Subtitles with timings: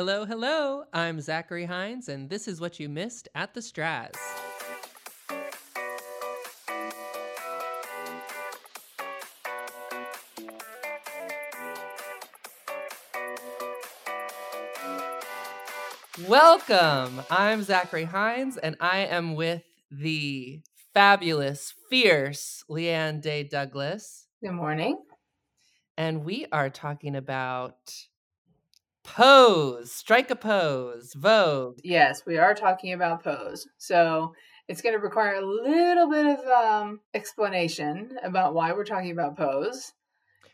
[0.00, 0.84] Hello, hello.
[0.94, 4.14] I'm Zachary Hines, and this is what you missed at the Straz.
[16.26, 17.20] Welcome.
[17.28, 20.62] I'm Zachary Hines, and I am with the
[20.94, 24.28] fabulous, fierce Leanne Day Douglas.
[24.42, 24.98] Good morning.
[25.98, 27.92] And we are talking about
[29.14, 31.80] Pose, Strike a Pose, Vogue.
[31.82, 33.66] Yes, we are talking about Pose.
[33.76, 34.34] So
[34.68, 39.36] it's going to require a little bit of um, explanation about why we're talking about
[39.36, 39.92] Pose.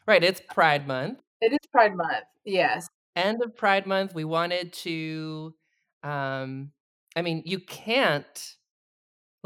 [0.07, 1.21] Right, it's Pride Month.
[1.43, 2.89] It is Pride Month, yes.
[3.15, 5.55] End of Pride Month, we wanted to,
[6.03, 6.73] um,
[7.15, 8.57] I mean, you can't.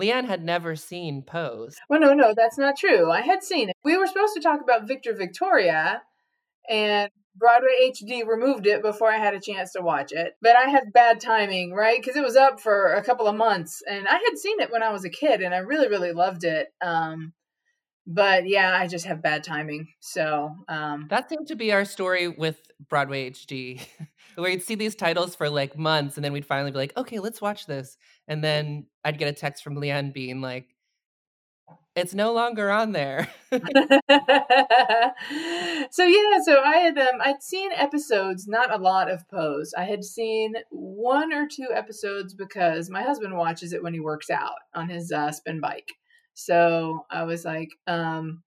[0.00, 1.76] Leanne had never seen Pose.
[1.88, 3.10] Well, no, no, that's not true.
[3.10, 3.76] I had seen it.
[3.84, 6.02] We were supposed to talk about Victor Victoria,
[6.68, 10.34] and Broadway HD removed it before I had a chance to watch it.
[10.42, 12.00] But I had bad timing, right?
[12.00, 14.82] Because it was up for a couple of months, and I had seen it when
[14.82, 16.68] I was a kid, and I really, really loved it.
[16.82, 17.32] Um,
[18.06, 19.88] but yeah, I just have bad timing.
[20.00, 23.80] So um, that seemed to be our story with Broadway HD.
[24.36, 27.18] where you'd see these titles for like months, and then we'd finally be like, "Okay,
[27.18, 27.96] let's watch this."
[28.28, 30.68] And then I'd get a text from Leanne being like,
[31.94, 33.58] "It's no longer on there." so
[36.04, 39.74] yeah, so I had um I'd seen episodes, not a lot of Pose.
[39.76, 44.30] I had seen one or two episodes because my husband watches it when he works
[44.30, 45.90] out on his uh, spin bike.
[46.34, 48.42] So I was like, um,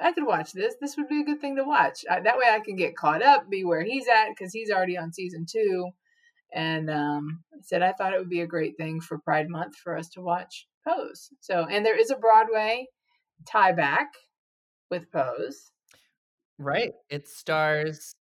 [0.00, 0.74] I could watch this.
[0.80, 2.04] This would be a good thing to watch.
[2.10, 4.98] I, that way I can get caught up, be where he's at, because he's already
[4.98, 5.90] on season two.
[6.52, 9.76] And um, I said I thought it would be a great thing for Pride Month
[9.76, 11.30] for us to watch Pose.
[11.40, 12.86] So, and there is a Broadway
[13.46, 14.08] tie back
[14.90, 15.70] with Pose.
[16.58, 16.92] Right.
[17.10, 18.14] It stars,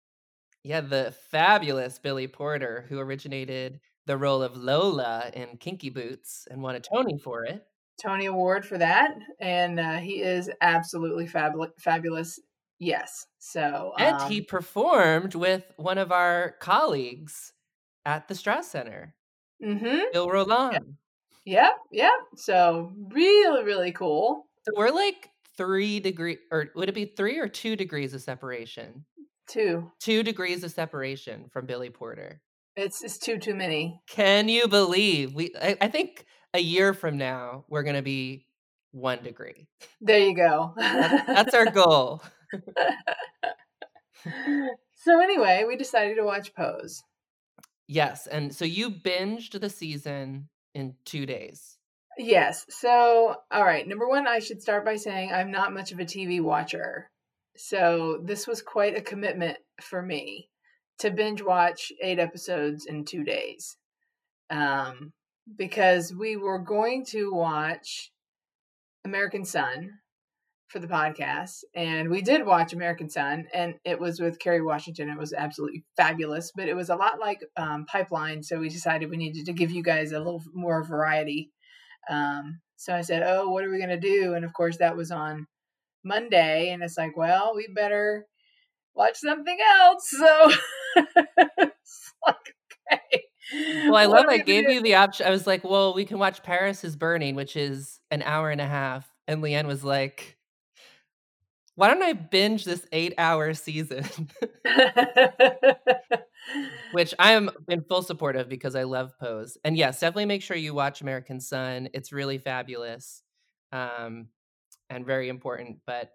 [0.64, 6.62] yeah, the fabulous Billy Porter, who originated the role of Lola in Kinky Boots and
[6.62, 7.66] won a Tony for it.
[8.02, 11.72] Tony Award for that, and uh, he is absolutely fabulous.
[11.80, 12.40] Fabulous,
[12.80, 13.28] yes.
[13.40, 17.54] So, um, and he performed with one of our colleagues
[18.06, 19.16] at the Straz Center,
[19.64, 20.00] mm-hmm.
[20.14, 20.96] Bill Roland.
[21.46, 22.12] Yep, yep.
[22.36, 24.48] So really, really cool.
[24.66, 29.06] So we're like three degree, or would it be three or two degrees of separation?
[29.48, 29.92] Two.
[30.00, 32.42] Two degrees of separation from Billy Porter.
[32.76, 34.00] It's it's too too many.
[34.08, 35.52] Can you believe we?
[35.60, 38.46] I, I think a year from now we're going to be
[38.92, 39.68] one degree.
[40.02, 40.74] There you go.
[40.78, 42.22] that's, that's our goal.
[44.96, 47.04] so anyway, we decided to watch Pose.
[47.88, 51.78] Yes, and so you binged the season in two days.
[52.18, 52.66] Yes.
[52.70, 53.88] So, all right.
[53.88, 57.10] Number one, I should start by saying I'm not much of a TV watcher.
[57.56, 60.50] So, this was quite a commitment for me
[61.00, 63.78] to binge watch eight episodes in two days.
[64.50, 65.14] Um,
[65.56, 68.12] because we were going to watch
[69.06, 69.92] American Son
[70.70, 75.10] for the podcast, and we did watch American Son, and it was with Kerry Washington.
[75.10, 79.10] It was absolutely fabulous, but it was a lot like um, Pipeline, so we decided
[79.10, 81.52] we needed to give you guys a little more variety.
[82.10, 84.96] Um, so I said, "Oh, what are we going to do?" And of course, that
[84.96, 85.48] was on
[86.04, 88.26] Monday, and it's like, well, we better
[88.96, 90.14] watch something else.
[90.96, 91.06] So
[91.60, 92.56] it's like,
[92.92, 93.24] okay.
[93.86, 94.74] Well, I love I gave do?
[94.74, 95.28] you the option.
[95.28, 98.60] I was like, well, we can watch Paris is Burning, which is an hour and
[98.60, 99.08] a half.
[99.28, 100.39] And Leanne was like,
[101.80, 104.04] why don't I binge this eight hour season?
[106.92, 109.58] which I am in full support of because I love Pose.
[109.64, 111.88] And yes, definitely make sure you watch American Son.
[111.94, 113.24] It's really fabulous
[113.72, 114.28] um,
[114.90, 115.78] and very important.
[115.88, 116.12] But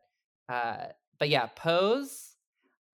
[0.51, 0.89] uh,
[1.19, 2.37] but yeah, Pose.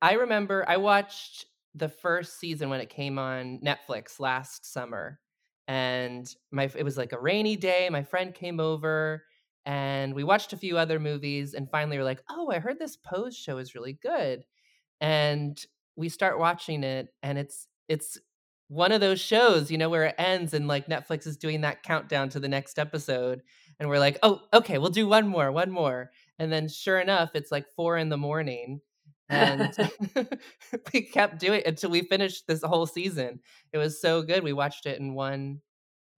[0.01, 5.19] I remember I watched the first season when it came on Netflix last summer.
[5.67, 7.89] And my it was like a rainy day.
[7.91, 9.25] My friend came over
[9.67, 12.97] and we watched a few other movies and finally we're like, "Oh, I heard this
[12.97, 14.45] Pose show is really good."
[15.01, 15.63] And
[15.97, 18.19] we start watching it and it's it's
[18.69, 21.83] one of those shows, you know, where it ends and like Netflix is doing that
[21.83, 23.43] countdown to the next episode
[23.81, 27.31] and we're like, "Oh, okay, we'll do one more, one more." And then sure enough,
[27.35, 28.81] it's like 4 in the morning
[29.29, 29.77] and
[30.93, 33.41] we kept doing it until we finished this whole season.
[33.73, 34.43] It was so good.
[34.45, 35.61] We watched it in one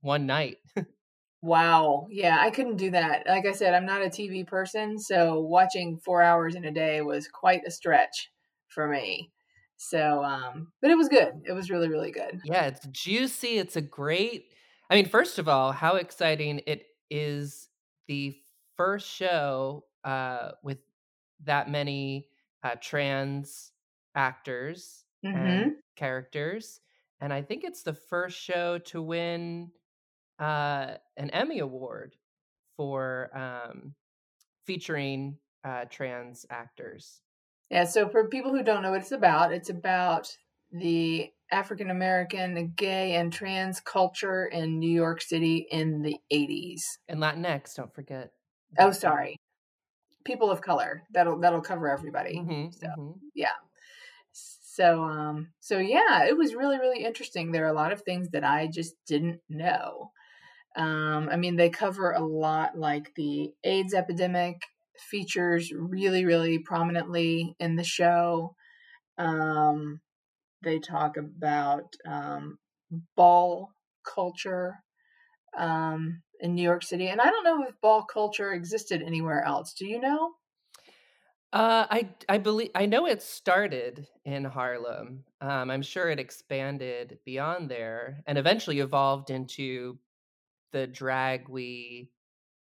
[0.02, 0.58] one night.
[1.42, 2.06] wow.
[2.10, 3.24] Yeah, I couldn't do that.
[3.26, 7.00] Like I said, I'm not a TV person, so watching 4 hours in a day
[7.02, 8.30] was quite a stretch
[8.68, 9.30] for me.
[9.76, 11.42] So, um, but it was good.
[11.44, 12.40] It was really, really good.
[12.44, 13.58] Yeah, it's juicy.
[13.58, 14.46] It's a great.
[14.88, 17.68] I mean, first of all, how exciting it is
[18.06, 18.36] the
[18.76, 20.78] first show uh, with
[21.44, 22.28] that many
[22.62, 23.72] uh, trans
[24.14, 25.36] actors mm-hmm.
[25.36, 26.80] and characters
[27.22, 29.70] and I think it's the first show to win
[30.42, 32.16] uh, an Emmy Award
[32.76, 33.94] for um,
[34.66, 37.20] featuring uh, trans actors.
[37.70, 40.28] Yeah, so for people who don't know what it's about, it's about
[40.72, 46.80] the African American, gay, and trans culture in New York City in the 80s.
[47.08, 48.32] And Latinx, don't forget.
[48.78, 49.36] Oh, sorry.
[50.24, 51.02] People of color.
[51.12, 52.38] That'll that'll cover everybody.
[52.38, 53.18] Mm-hmm, so, mm-hmm.
[53.34, 53.52] yeah.
[54.32, 57.52] So um so yeah, it was really really interesting.
[57.52, 60.10] There are a lot of things that I just didn't know.
[60.76, 64.62] Um I mean they cover a lot like the AIDS epidemic
[65.10, 68.54] features really really prominently in the show.
[69.18, 70.00] Um
[70.62, 72.58] they talk about um,
[73.16, 73.70] ball
[74.04, 74.76] culture
[75.56, 79.74] um, in New York City, and I don't know if ball culture existed anywhere else.
[79.74, 80.32] Do you know?
[81.52, 85.24] Uh, I I believe I know it started in Harlem.
[85.42, 89.98] Um, I'm sure it expanded beyond there and eventually evolved into
[90.72, 92.12] the drag we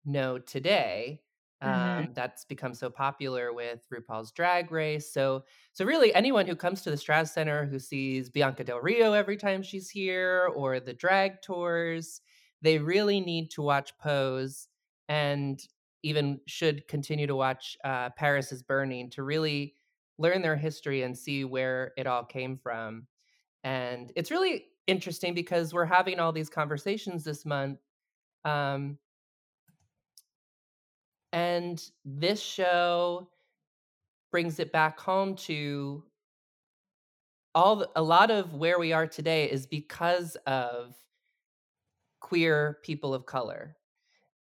[0.04, 1.22] know today.
[1.64, 2.06] Mhm.
[2.06, 5.12] Um, that's become so popular with RuPaul's Drag Race.
[5.12, 9.12] So, so really, anyone who comes to the Straz Center who sees Bianca Del Rio
[9.12, 12.22] every time she's here, or the drag tours,
[12.62, 14.68] they really need to watch Pose,
[15.08, 15.60] and
[16.02, 19.76] even should continue to watch uh, Paris is Burning to really
[20.16, 23.06] learn their history and see where it all came from.
[23.64, 27.80] And it's really interesting because we're having all these conversations this month.
[28.44, 28.98] Um,
[31.32, 33.28] and this show
[34.30, 36.04] brings it back home to
[37.54, 40.94] all the, a lot of where we are today is because of
[42.20, 43.76] queer people of color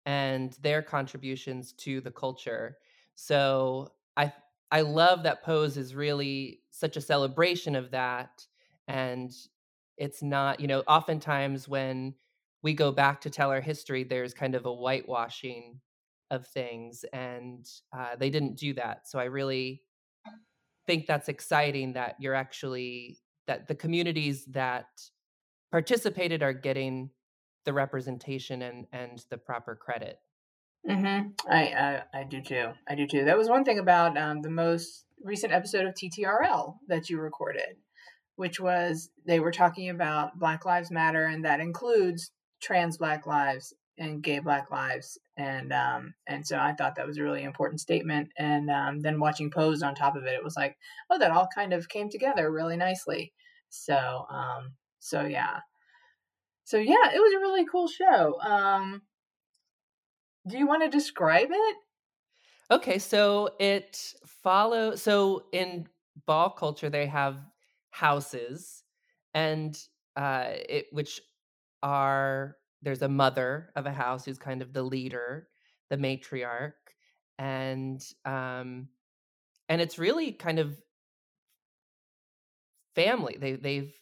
[0.05, 2.77] and their contributions to the culture.
[3.15, 4.33] So I
[4.71, 8.45] I love that Pose is really such a celebration of that
[8.87, 9.31] and
[9.97, 12.13] it's not, you know, oftentimes when
[12.65, 15.79] we go back to tell our history there's kind of a whitewashing
[16.31, 19.83] of things and uh, they didn't do that so i really
[20.87, 24.87] think that's exciting that you're actually that the communities that
[25.71, 27.11] participated are getting
[27.65, 30.17] the representation and and the proper credit
[30.89, 31.29] Mm-hmm.
[31.51, 32.67] I, I I do too.
[32.87, 33.25] I do too.
[33.25, 37.77] That was one thing about um, the most recent episode of TTRL that you recorded,
[38.35, 42.29] which was they were talking about Black Lives Matter, and that includes
[42.61, 47.17] trans Black lives and gay Black lives, and um, and so I thought that was
[47.17, 48.29] a really important statement.
[48.37, 50.77] And um, then watching Pose on top of it, it was like,
[51.09, 53.33] oh, that all kind of came together really nicely.
[53.69, 55.59] So um, so yeah,
[56.65, 58.39] so yeah, it was a really cool show.
[58.41, 59.01] Um,
[60.47, 61.75] do you want to describe it?
[62.71, 65.87] Okay, so it follow so in
[66.25, 67.37] ball culture they have
[67.89, 68.83] houses
[69.33, 69.77] and
[70.15, 71.19] uh it which
[71.85, 75.49] are there's a mother of a house who's kind of the leader,
[75.91, 76.73] the matriarch
[77.39, 78.89] and um
[79.69, 80.77] and it's really kind of
[82.95, 83.37] family.
[83.39, 83.93] They they've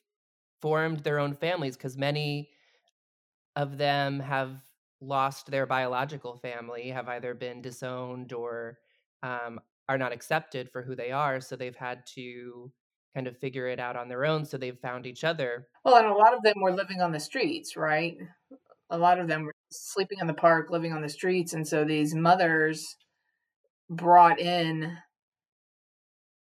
[0.62, 2.50] formed their own families because many
[3.56, 4.62] of them have
[5.02, 8.80] lost their biological family, have either been disowned or
[9.22, 9.60] um,
[9.90, 11.42] are not accepted for who they are.
[11.42, 12.72] So they've had to
[13.14, 14.46] kind of figure it out on their own.
[14.46, 15.68] So they've found each other.
[15.86, 18.18] Well, and a lot of them were living on the streets, right?
[18.90, 21.54] A lot of them were sleeping in the park, living on the streets.
[21.54, 22.96] And so these mothers
[23.90, 24.98] brought in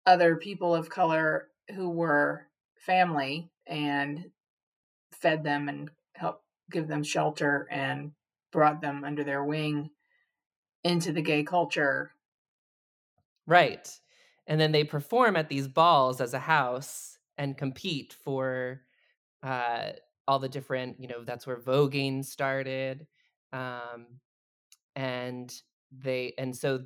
[0.06, 4.26] other people of color who were family and
[5.12, 8.12] fed them and helped give them shelter and
[8.50, 9.90] brought them under their wing
[10.84, 12.12] into the gay culture.
[13.46, 13.88] Right.
[14.46, 18.82] And then they perform at these balls as a house and compete for
[19.42, 19.90] uh,
[20.26, 23.06] all the different, you know, that's where voguing started.
[23.52, 24.06] Um,
[24.96, 25.52] and
[25.90, 26.84] they, and so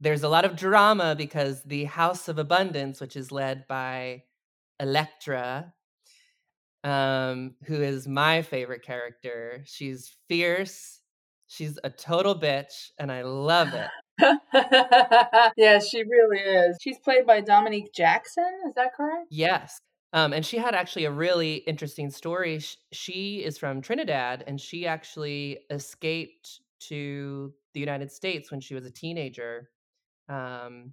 [0.00, 4.24] there's a lot of drama because the House of Abundance, which is led by
[4.80, 5.72] Elektra,
[6.82, 9.62] um, who is my favorite character.
[9.64, 11.00] She's fierce.
[11.46, 13.88] She's a total bitch, and I love it.
[15.56, 16.78] yeah, she really is.
[16.80, 18.60] She's played by Dominique Jackson.
[18.68, 19.26] Is that correct?
[19.30, 19.78] Yes.
[20.12, 22.60] Um, and she had actually a really interesting story.
[22.92, 28.86] She is from Trinidad, and she actually escaped to the United States when she was
[28.86, 29.70] a teenager
[30.28, 30.92] um,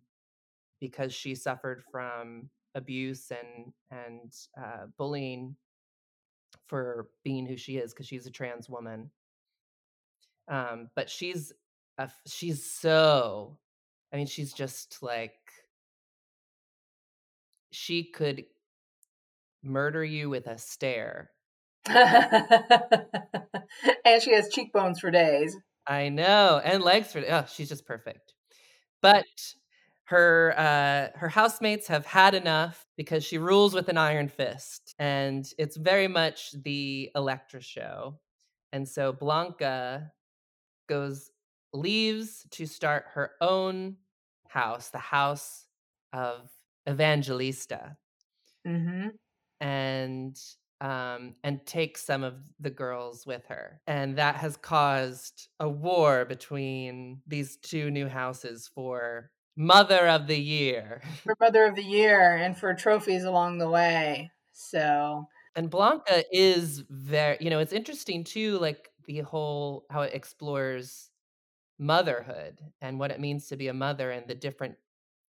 [0.79, 5.55] because she suffered from abuse and and uh, bullying
[6.67, 9.11] for being who she is because she's a trans woman.
[10.47, 11.53] Um, but she's
[11.98, 13.57] a, she's so,
[14.13, 15.33] I mean, she's just like
[17.71, 18.43] she could
[19.63, 21.31] murder you with a stare.
[21.88, 22.12] and
[24.21, 25.57] she has cheekbones for days.
[25.88, 28.33] I know, and legs for oh, she's just perfect.
[29.01, 29.25] But
[30.05, 35.45] her uh, her housemates have had enough because she rules with an iron fist, and
[35.57, 38.19] it's very much the Elektra show.
[38.71, 40.12] And so Blanca
[40.88, 41.30] goes
[41.73, 43.97] leaves to start her own
[44.47, 45.65] house, the house
[46.13, 46.49] of
[46.89, 47.97] Evangelista.
[48.67, 49.09] Mm-hmm.
[49.59, 50.39] And
[50.81, 53.79] um, and take some of the girls with her.
[53.85, 60.39] And that has caused a war between these two new houses for Mother of the
[60.39, 61.03] Year.
[61.23, 64.31] For Mother of the Year and for trophies along the way.
[64.53, 65.27] So.
[65.55, 71.10] And Blanca is very, you know, it's interesting too, like the whole, how it explores
[71.81, 74.75] motherhood and what it means to be a mother and the different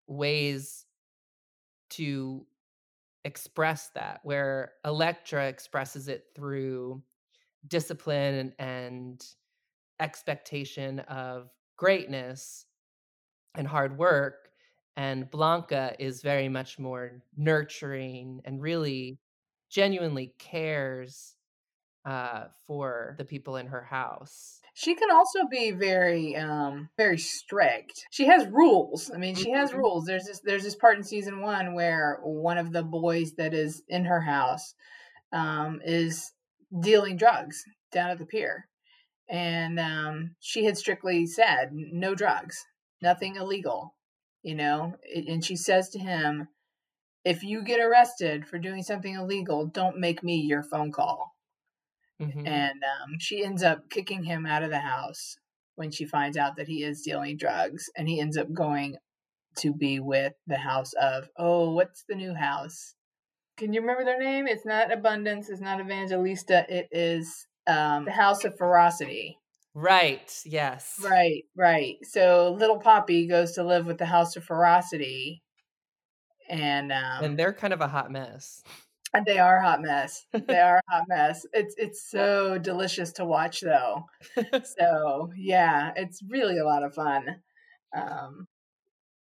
[0.08, 0.84] ways
[1.88, 2.44] to
[3.24, 7.00] express that where Elektra expresses it through
[7.68, 9.24] discipline and
[10.00, 12.66] expectation of greatness
[13.54, 14.50] and hard work
[14.96, 19.20] and Blanca is very much more nurturing and really
[19.70, 21.36] genuinely cares
[22.04, 24.60] uh, for the people in her house.
[24.72, 28.06] She can also be very, um, very strict.
[28.10, 29.10] She has rules.
[29.14, 29.78] I mean, she has Mhm.
[29.78, 30.06] rules.
[30.06, 33.82] There's this, there's this part in season one where one of the boys that is
[33.88, 34.74] in her house,
[35.32, 36.32] um, is
[36.80, 38.68] dealing drugs down at the pier,
[39.28, 42.64] and um, she had strictly said no drugs,
[43.02, 43.94] nothing illegal,
[44.42, 44.94] you know.
[45.14, 46.48] And she says to him,
[47.24, 51.36] "If you get arrested for doing something illegal, don't make me your phone call."
[52.20, 52.46] Mhm.
[52.46, 55.38] and um, she ends up kicking him out of the house
[55.76, 58.96] when she finds out that he is dealing drugs and he ends up going
[59.56, 62.94] to be with the house of oh what's the new house
[63.56, 68.10] can you remember their name it's not abundance it's not evangelista it is um, the
[68.12, 69.36] house of ferocity
[69.72, 70.96] Right, yes.
[71.02, 75.42] right right so little Papi goes to live with the house of ferocity
[76.48, 78.62] and um, And they're kind of a hot mess.
[79.12, 80.26] And they are a hot mess.
[80.32, 81.44] They are a hot mess.
[81.52, 84.04] It's it's so delicious to watch though.
[84.78, 87.42] So yeah, it's really a lot of fun.
[87.96, 88.46] Um,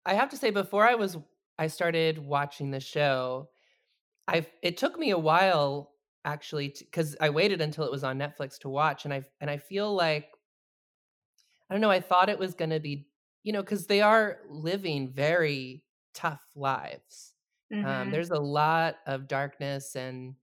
[0.06, 1.18] I have to say, before I was
[1.58, 3.50] I started watching the show,
[4.28, 5.92] I it took me a while
[6.25, 9.58] actually because I waited until it was on Netflix to watch, and I and I
[9.58, 10.30] feel like
[11.70, 11.92] I don't know.
[11.92, 13.08] I thought it was going to be,
[13.44, 17.33] you know, because they are living very tough lives.
[17.82, 18.12] Um, mhm.
[18.12, 20.36] there's a lot of darkness and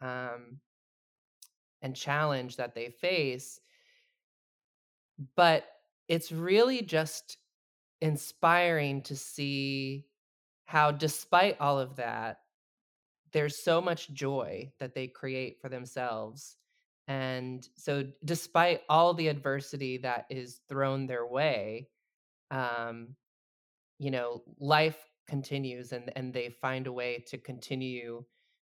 [0.00, 0.60] um,
[1.82, 3.60] and challenge that they face,
[5.36, 5.64] but
[6.08, 7.38] it's really just
[8.00, 10.06] inspiring to see
[10.66, 12.40] how, despite all of that,
[13.32, 16.56] there's so much joy that they create for themselves.
[17.08, 21.88] And so, despite all the adversity that is thrown their way,
[22.50, 23.16] um,
[23.98, 28.24] you know, life continues and, and they find a way to continue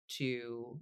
[0.09, 0.81] to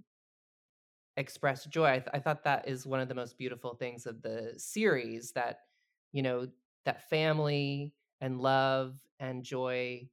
[1.16, 1.86] express joy.
[1.86, 5.32] I, th- I thought that is one of the most beautiful things of the series
[5.32, 5.60] that,
[6.12, 6.48] you know,
[6.84, 10.10] that family and love and joy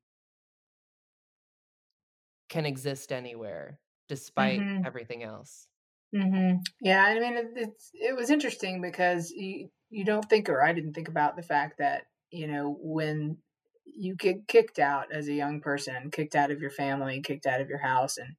[2.50, 4.84] can exist anywhere despite Mhm.
[4.84, 5.68] everything else.
[6.16, 6.60] Mhm.
[6.82, 10.74] Yeah, I mean it, it's it was interesting because you you don't think or I
[10.74, 13.42] didn't think about the fact that, you know, when
[13.86, 17.62] you get kicked out as a young person, kicked out of your family, kicked out
[17.62, 18.36] of your house and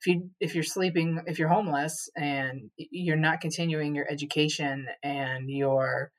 [0.00, 5.50] if you if you're sleeping if you're homeless and you're not continuing your education and
[5.50, 6.10] your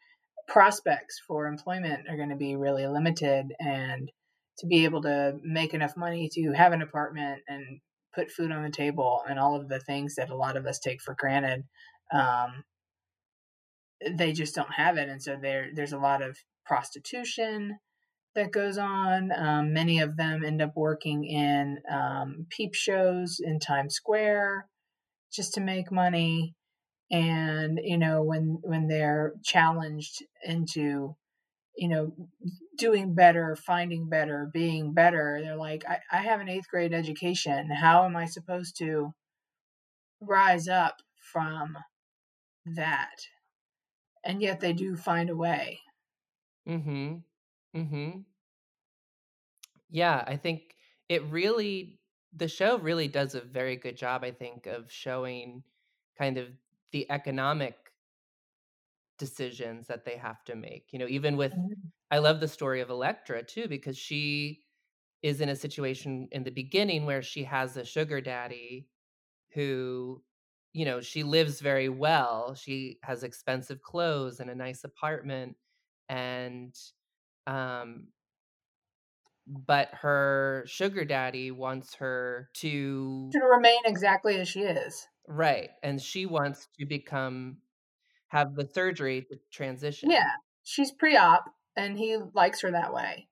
[0.47, 4.09] prospects for employment are going to be really limited and
[4.59, 7.79] to be able to make enough money to have an apartment and
[8.15, 10.79] put food on the table and all of the things that a lot of us
[10.79, 11.63] take for granted
[12.13, 12.63] um,
[14.11, 17.77] they just don't have it and so there there's a lot of prostitution
[18.37, 19.31] that goes on.
[19.35, 24.67] Um, many of them end up working in um, peep shows in times square
[25.33, 26.53] just to make money.
[27.09, 31.15] And you know when when they're challenged into
[31.75, 32.13] you know
[32.77, 37.69] doing better finding better being better they're like I, I have an eighth grade education.
[37.71, 39.13] How am i supposed to
[40.19, 40.97] rise up
[41.31, 41.77] from
[42.65, 43.15] that?
[44.25, 45.79] And yet they do find a way.
[46.67, 47.23] Mhm.
[47.77, 48.25] Mhm.
[49.89, 50.75] Yeah, I think
[51.09, 51.99] it really
[52.33, 55.63] the show really does a very good job I think of showing
[56.17, 56.49] kind of
[56.91, 57.93] the economic
[59.17, 60.91] decisions that they have to make.
[60.93, 61.91] You know, even with Mhm.
[62.11, 64.63] I love the story of Elektra too because she
[65.23, 68.89] is in a situation in the beginning where she has a sugar daddy
[69.51, 70.23] who,
[70.73, 72.55] you know, she lives very well.
[72.55, 75.57] She has expensive clothes and a nice apartment
[76.09, 76.75] and
[77.47, 78.09] um
[79.47, 85.07] but her sugar daddy wants her to To remain exactly as she is.
[85.27, 87.57] right, and she wants to become
[88.29, 90.09] have the surgery to transition.
[90.11, 90.31] Yeah,
[90.63, 93.27] she's pre-op, and he likes her that way.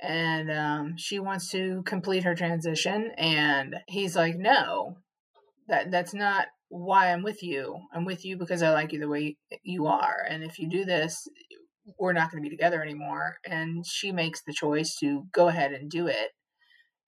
[0.00, 4.98] And um, she wants to complete her transition, and he's like, "No,
[5.68, 7.80] that that's not why I'm with you.
[7.92, 10.24] I'm with you because I like you the way you are.
[10.28, 11.26] And if you do this,
[11.98, 15.72] we're not going to be together anymore." And she makes the choice to go ahead
[15.72, 16.30] and do it,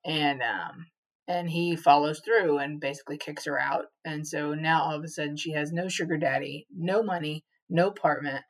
[0.05, 0.87] and um,
[1.31, 3.87] and he follows through and basically kicks her out.
[4.05, 7.89] And so now all of a sudden she has no sugar daddy, no money, no
[7.89, 8.43] apartment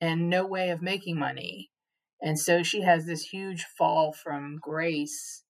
[0.00, 1.70] and no way of making money.
[2.22, 5.42] And so she has this huge fall from grace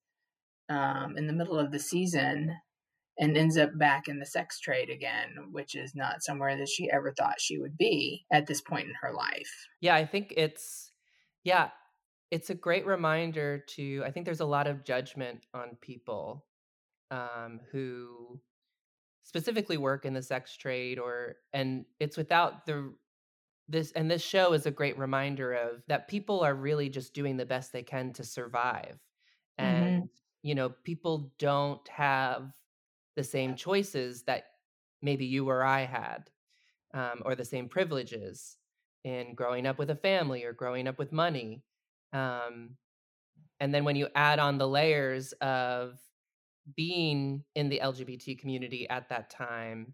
[0.69, 2.55] um, in the middle of the season
[3.21, 6.91] and ends up back in the sex trade again, which is not somewhere that she
[6.91, 9.67] ever thought she would be at this point in her life.
[9.81, 10.91] Yeah, I think it's
[11.45, 11.69] yeah,
[12.31, 16.45] it's a great reminder to I think there's a lot of judgment on people
[17.11, 18.41] um, who
[19.23, 22.93] specifically work in the sex trade or and it's without the
[23.69, 27.37] this and this show is a great reminder of that people are really just doing
[27.37, 28.99] the best they can to survive
[29.59, 29.83] Mm-hmm.
[29.83, 30.09] and
[30.43, 32.51] you know people don't have
[33.15, 34.45] the same choices that
[35.01, 36.29] maybe you or i had
[36.93, 38.57] um, or the same privileges
[39.03, 41.63] in growing up with a family or growing up with money
[42.13, 42.71] um,
[43.59, 45.99] and then when you add on the layers of
[46.75, 49.93] being in the lgbt community at that time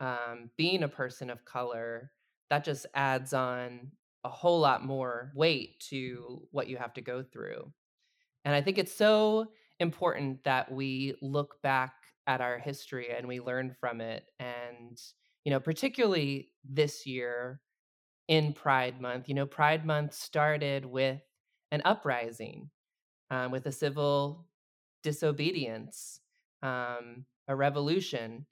[0.00, 2.10] um, being a person of color,
[2.50, 3.90] that just adds on
[4.24, 7.72] a whole lot more weight to what you have to go through.
[8.44, 9.48] And I think it's so
[9.80, 11.94] important that we look back
[12.28, 14.30] at our history and we learn from it.
[14.38, 15.00] And,
[15.44, 17.62] you know, particularly this year
[18.28, 21.22] in Pride Month, you know, Pride Month started with
[21.72, 22.68] an uprising,
[23.30, 24.46] um, with a civil
[25.02, 26.20] disobedience,
[26.62, 28.44] um, a revolution.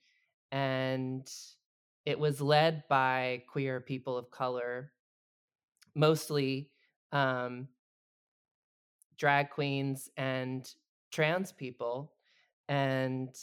[0.51, 1.31] And
[2.07, 4.93] it was led by queer people of color,
[5.95, 6.71] mostly
[7.13, 7.69] um,
[9.19, 10.67] drag queens and
[11.13, 12.15] trans people.
[12.69, 13.37] And,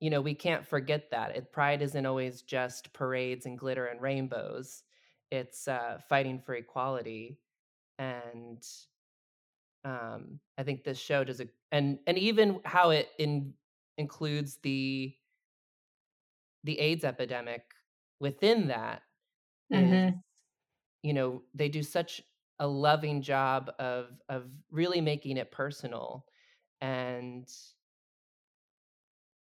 [0.00, 1.36] you know, we can't forget that.
[1.36, 4.82] It, Pride isn't always just parades and glitter and rainbows,
[5.30, 7.38] it's uh, fighting for equality.
[7.98, 8.66] And
[9.84, 13.54] um, I think this show does a, and, and even how it in,
[13.98, 15.14] includes the
[16.64, 17.62] the AIDS epidemic
[18.20, 19.02] within that
[19.72, 20.18] Mm-hmm.
[21.02, 22.22] you know they do such
[22.58, 26.26] a loving job of of really making it personal
[26.80, 27.48] and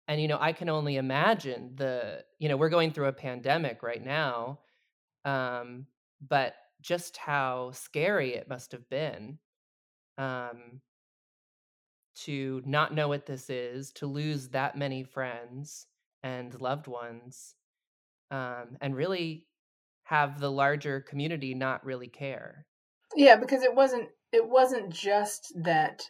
[0.07, 3.83] and you know i can only imagine the you know we're going through a pandemic
[3.83, 4.59] right now
[5.25, 5.85] um
[6.27, 9.37] but just how scary it must have been
[10.17, 10.81] um
[12.15, 15.87] to not know what this is to lose that many friends
[16.23, 17.55] and loved ones
[18.31, 19.47] um and really
[20.05, 22.65] have the larger community not really care.
[23.15, 26.03] Yeah, because it wasn't it wasn't just that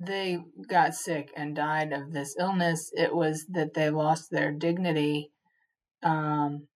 [0.00, 2.90] they got sick and died of this illness.
[2.94, 5.32] It was that they lost their dignity.
[6.02, 6.68] Um,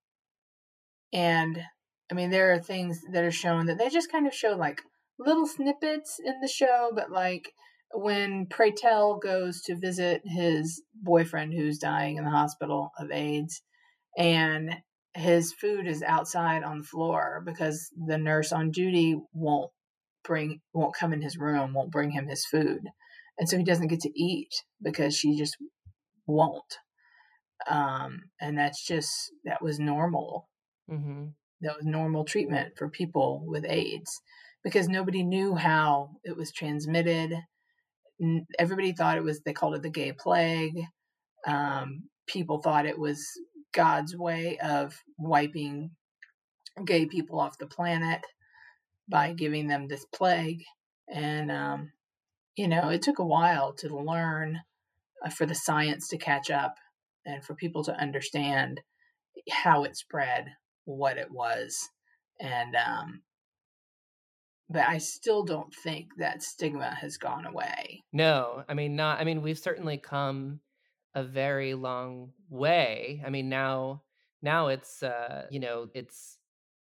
[1.13, 1.63] and
[2.11, 4.83] I mean, there are things that are shown that they just kind of show like
[5.19, 7.53] little snippets in the show, but like
[7.95, 13.63] when Pray Tell goes to visit his boyfriend who's dying in the hospital of AIDS,
[14.17, 14.77] and
[15.15, 19.71] his food is outside on the floor because the nurse on duty won't
[20.25, 22.81] bring won't come in his room, won't bring him his food.
[23.39, 24.51] And so he doesn't get to eat
[24.83, 25.57] because she just
[26.27, 26.79] won't.
[27.69, 30.49] Um, and that's just that was normal
[30.89, 31.27] hmm
[31.63, 34.21] that was normal treatment for people with AIDS
[34.65, 37.33] because nobody knew how it was transmitted.
[38.59, 40.79] Everybody thought it was, they called it the gay plague.
[41.47, 43.25] Um, people thought it was
[43.73, 45.93] God's way of wiping
[46.85, 48.21] gay people off the planet
[49.09, 50.63] by giving them this plague.
[51.13, 51.93] And, um,
[52.57, 54.61] you know, it took a while to learn
[55.25, 56.75] uh, for the science to catch up
[57.25, 58.81] and for people to understand
[59.51, 60.47] how it spread,
[60.85, 61.89] what it was.
[62.41, 63.23] And um,
[64.69, 68.03] but I still don't think that stigma has gone away.
[68.13, 70.61] No, I mean not I mean we've certainly come
[71.15, 73.23] a very long way.
[73.25, 74.03] I mean now
[74.43, 76.39] now it's uh you know it's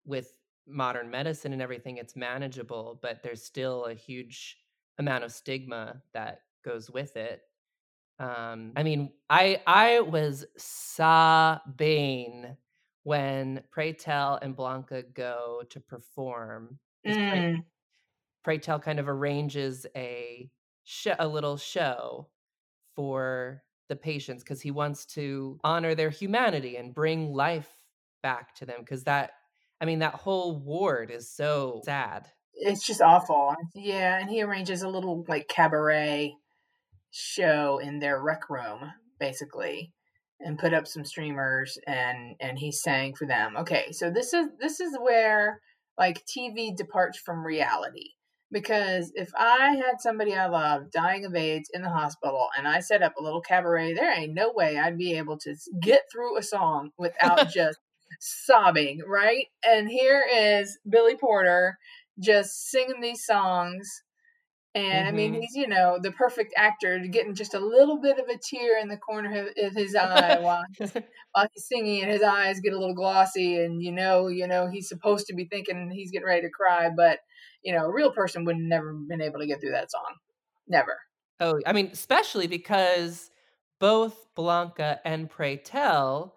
[0.05, 0.37] with
[0.69, 4.57] modern medicine and everything it's manageable, but there's still a huge
[4.99, 7.43] amount of stigma that goes with it.
[8.19, 12.57] Um, I mean, I I was sobbing
[13.05, 16.79] when Pray Tell and Blanca go to perform.
[17.29, 17.65] Pray, Mm,
[18.45, 20.51] Pray Tell kind of arranges a
[20.85, 22.29] show, a little show
[22.95, 27.81] for the patients because he wants to honor their humanity and bring life
[28.23, 28.81] back to them.
[28.81, 29.33] Because that,
[29.81, 32.31] I mean, that whole ward is so sad.
[32.57, 33.55] It's just awful.
[33.75, 36.35] Yeah, and he arranges a little like cabaret
[37.11, 39.93] show in their rec room, basically,
[40.41, 43.57] and put up some streamers and and he sang for them.
[43.59, 45.61] Okay, so this is this is where
[45.99, 48.11] like TV departs from reality.
[48.53, 52.79] Because if I had somebody I love dying of AIDS in the hospital and I
[52.79, 56.39] set up a little cabaret, there ain't no way I'd be able to get through
[56.39, 57.79] a song without just
[58.21, 59.47] sobbing, right?
[59.67, 61.77] And here is Billy Porter
[62.21, 63.89] just singing these songs.
[64.75, 65.41] And I mean, Mhm.
[65.41, 68.89] he's, you know, the perfect actor getting just a little bit of a tear in
[68.89, 70.65] the corner of of his eye while
[71.33, 74.69] while he's singing and his eyes get a little glossy and you know you know
[74.69, 77.21] he's supposed to be thinking he's getting ready to cry but
[77.63, 80.17] you know a real person would never have been able to get through that song
[80.69, 80.99] never
[81.41, 83.31] oh, I mean, especially because
[83.79, 86.35] both Blanca and Pray Tell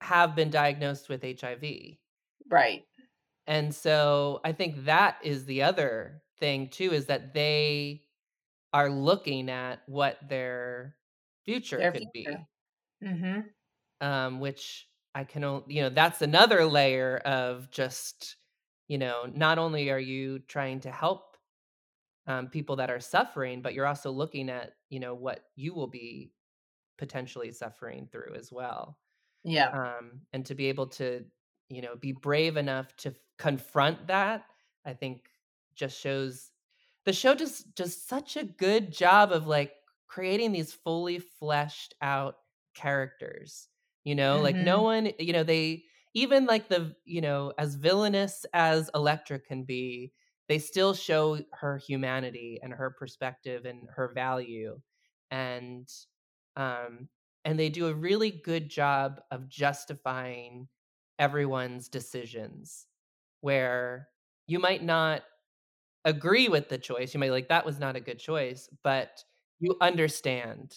[0.00, 2.00] have been diagnosed with HIV.
[2.50, 2.84] right
[3.48, 8.06] And so I think that is the other thing too is that they
[8.72, 10.96] are looking at what their
[11.44, 12.12] future Their could future.
[12.12, 12.48] be.
[13.02, 13.50] mm-hmm
[14.00, 18.36] Um, which I can only, you know, that's another layer of just,
[18.86, 21.36] you know, not only are you trying to help
[22.26, 25.88] um, people that are suffering, but you're also looking at, you know, what you will
[25.88, 26.32] be
[26.98, 28.98] potentially suffering through as well
[29.44, 31.24] yeah um, and to be able to
[31.70, 34.46] you know be brave enough to confront that
[34.84, 35.30] i think
[35.74, 36.52] just shows
[37.04, 39.74] the show does does such a good job of like
[40.06, 42.36] creating these fully fleshed out
[42.74, 43.68] characters
[44.04, 44.84] you know like no Mhm.
[44.84, 50.12] one you know they even like the you know as villainous as Elektra can be
[50.48, 54.80] they still show her humanity and her perspective and her value
[55.30, 55.88] and
[56.56, 57.08] um
[57.44, 60.68] and they do a really good job of justifying
[61.18, 62.87] everyone's decisions
[63.40, 64.08] where
[64.46, 65.22] you might not
[66.04, 69.22] agree with the choice you might be like that was not a good choice but
[69.60, 70.74] you understand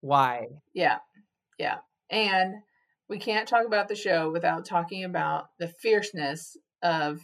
[0.00, 0.46] why.
[0.74, 0.98] Yeah
[1.58, 1.78] yeah
[2.10, 2.54] and
[3.08, 7.20] we can't talk about the show without talking about the fierceness of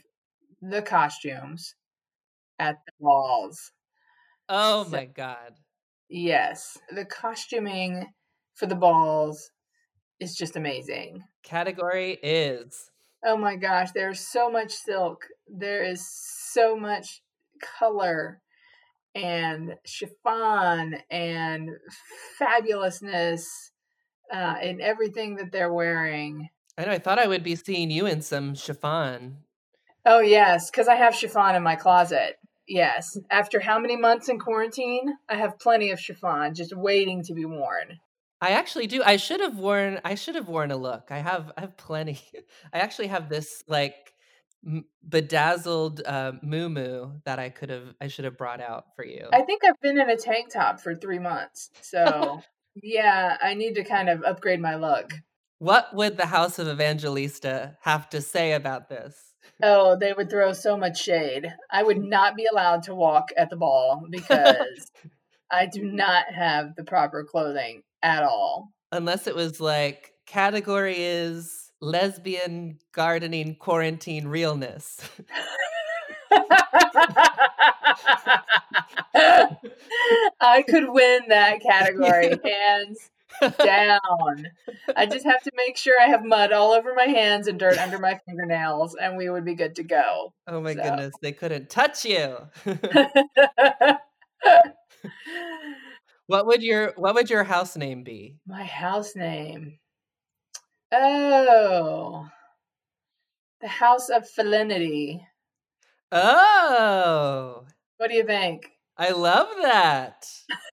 [0.63, 1.75] the costumes
[2.59, 3.71] at the balls
[4.49, 5.55] oh So- my god.
[6.09, 8.07] yes the costuming
[8.55, 9.51] for the balls
[10.21, 11.25] is just amazing.
[11.43, 12.91] Category is
[13.25, 15.25] Oh my gosh, there's so much silk.
[15.49, 17.23] There is so much
[17.79, 18.41] color
[19.15, 21.71] and chiffon and
[22.41, 23.45] fabulousness
[24.33, 26.49] uh, in everything that they're wearing.
[26.77, 29.37] i know i thought i would be seeing you in some chiffon
[30.07, 32.37] Oh, yes, because I have chiffon in my closet.
[32.69, 33.19] Yes.
[33.31, 35.15] After how many months in quarantine?
[35.31, 38.01] I have plenty of chiffon just waiting to be worn.
[38.41, 39.03] I actually do.
[39.03, 40.01] I should have worn.
[40.05, 41.09] I should have worn a look.
[41.11, 41.53] I have.
[41.57, 42.19] I have plenty.
[42.73, 44.15] I actually have this like
[44.67, 47.95] m- bedazzled uh, moo that I could have.
[48.01, 49.29] I should have brought out for you.
[49.33, 51.71] I think I've been in a tank top for three months.
[51.81, 52.43] So,
[52.83, 55.13] yeah, I need to kind of upgrade my look.
[55.59, 59.35] what would the House of Evangelista have to say about this?
[59.63, 61.55] Oh, they would throw so much shade.
[61.71, 64.91] I would not be allowed to walk at the ball because
[65.51, 68.73] I do not have the proper clothing at all.
[68.93, 75.01] Unless it was like category is lesbian gardening quarantine realness.
[80.41, 83.11] I could win that category hands
[83.59, 84.47] down.
[84.97, 87.79] I just have to make sure I have mud all over my hands and dirt
[87.79, 90.33] under my fingernails, and we would be good to go.
[90.47, 90.83] oh my So.
[90.83, 92.37] goodness, they couldn't touch you.
[96.27, 98.37] what would your What would your house name be?
[98.47, 99.79] My house name.
[100.93, 102.29] Oh.
[103.61, 105.27] The House of Felinity.
[106.13, 108.71] Oh, What do you think?
[108.97, 110.29] I love that.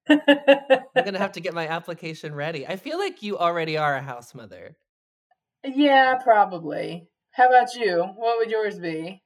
[0.09, 2.67] I'm gonna have to get my application ready.
[2.67, 4.75] I feel like you already are a house mother.
[5.63, 7.07] yeah, probably.
[7.31, 8.03] How about you?
[8.15, 9.23] What would yours be?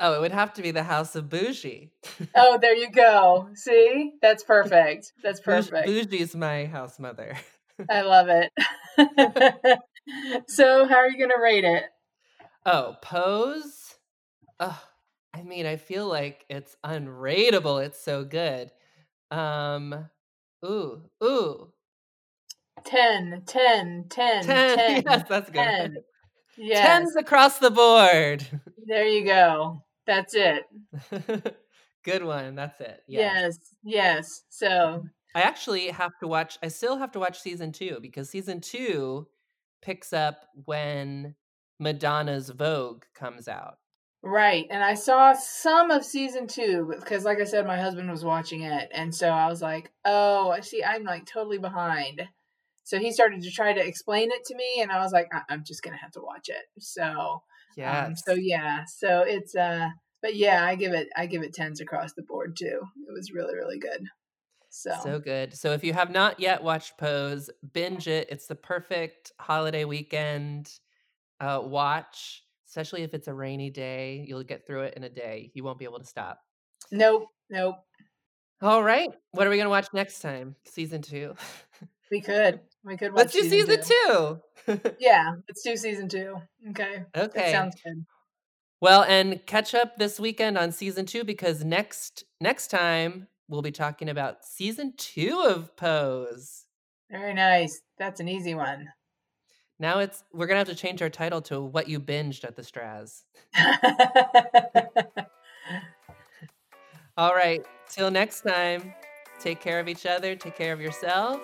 [0.00, 1.90] Oh, it would have to be the House of Bougie.
[2.34, 3.48] Oh, there you go.
[3.54, 4.12] See?
[4.22, 5.12] That's perfect.
[5.22, 5.88] That's Bougie- perfect.
[5.88, 7.36] Bougie's my house mother.
[7.90, 8.52] I love it.
[10.48, 11.84] so, how are you going to rate it?
[12.64, 13.96] Oh, Pose.
[14.60, 14.80] Oh,
[15.34, 17.84] I mean, I feel like it's unrateable.
[17.84, 18.70] It's so good.
[19.30, 20.08] Um,
[20.64, 21.72] Ooh, ooh.
[22.84, 24.44] 10, 10, 10, 10.
[24.76, 25.02] 10.
[25.06, 25.62] Yes, that's good.
[25.64, 25.96] 10.
[26.56, 26.86] Yes.
[26.86, 28.44] Tens across the board.
[28.86, 29.82] There you go.
[30.08, 30.64] That's it.
[32.04, 32.54] good one.
[32.54, 33.02] That's it.
[33.06, 33.30] Yes.
[33.36, 33.58] Yes.
[33.84, 34.42] Yes.
[34.48, 35.06] So mm-hmm.
[35.34, 39.28] I actually have to watch, I still have to watch season two because season two
[39.82, 41.34] picks up when
[41.78, 43.76] Madonna's Vogue comes out.
[44.22, 44.66] Right.
[44.70, 48.62] And I saw some of season two because, like I said, my husband was watching
[48.62, 48.88] it.
[48.92, 52.22] And so I was like, oh, I see, I'm like totally behind.
[52.82, 55.52] So he started to try to explain it to me, and I was like, I-
[55.52, 56.64] am just going to have to watch it.
[56.78, 57.42] So,
[57.78, 58.06] yeah.
[58.06, 58.84] Um, so yeah.
[58.86, 59.88] So it's, uh,
[60.20, 62.80] but yeah, I give it, I give it tens across the board too.
[63.08, 64.04] It was really, really good.
[64.70, 64.90] So.
[65.02, 65.54] so good.
[65.54, 68.28] So if you have not yet watched Pose, binge it.
[68.30, 70.70] It's the perfect holiday weekend
[71.40, 74.24] uh, watch especially if it's a rainy day.
[74.28, 75.50] You'll get through it in a day.
[75.54, 76.40] You won't be able to stop.
[76.92, 77.26] Nope.
[77.50, 77.76] Nope.
[78.60, 79.10] All right.
[79.32, 80.54] What are we going to watch next time?
[80.64, 81.34] Season two.
[82.10, 82.60] we could.
[82.88, 84.40] We could watch Let's do season, season two.
[84.66, 84.80] two.
[84.98, 85.32] yeah.
[85.48, 86.36] Let's do season two.
[86.70, 87.04] Okay.
[87.16, 87.40] Okay.
[87.40, 88.04] That sounds good.
[88.80, 93.72] Well, and catch up this weekend on season two because next next time we'll be
[93.72, 96.64] talking about season two of Pose.
[97.10, 97.80] Very nice.
[97.98, 98.88] That's an easy one.
[99.78, 102.62] Now it's we're gonna have to change our title to what you binged at the
[102.62, 103.24] Straz.
[107.16, 107.64] All right.
[107.90, 108.94] Till next time.
[109.38, 110.34] Take care of each other.
[110.34, 111.40] Take care of yourself.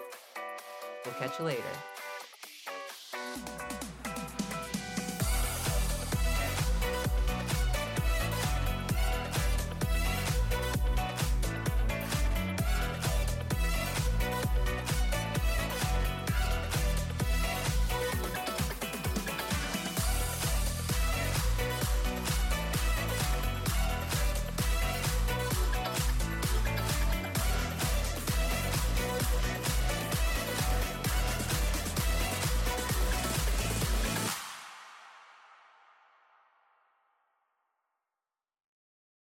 [1.04, 1.93] We'll catch you later.